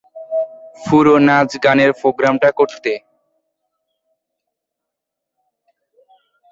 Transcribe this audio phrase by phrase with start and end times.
[0.81, 2.91] পুরো নাচ-গানের প্রোগ্রামটা করতে।